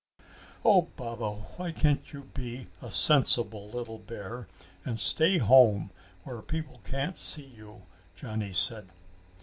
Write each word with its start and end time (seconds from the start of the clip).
"Oh, 0.65 0.81
Baba, 0.95 1.29
why 1.57 1.71
can't 1.71 2.11
you 2.11 2.23
be 2.23 2.65
a 2.81 2.89
sensible 2.89 3.69
little 3.69 3.99
bear 3.99 4.47
and 4.83 4.99
stay 4.99 5.37
home 5.37 5.91
where 6.23 6.41
people 6.41 6.81
can't 6.83 7.19
see 7.19 7.45
you," 7.55 7.83
Johnny 8.15 8.51
said. 8.53 8.87